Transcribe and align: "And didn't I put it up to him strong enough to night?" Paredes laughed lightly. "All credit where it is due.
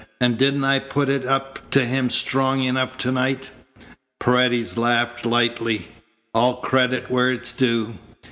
"And 0.19 0.35
didn't 0.35 0.63
I 0.63 0.79
put 0.79 1.09
it 1.09 1.27
up 1.27 1.69
to 1.69 1.85
him 1.85 2.09
strong 2.09 2.63
enough 2.63 2.97
to 2.97 3.11
night?" 3.11 3.51
Paredes 4.19 4.75
laughed 4.75 5.27
lightly. 5.27 5.89
"All 6.33 6.55
credit 6.55 7.11
where 7.11 7.29
it 7.29 7.41
is 7.41 7.51
due. 7.53 7.93